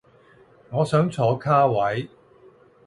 [0.71, 2.09] 我想坐卡位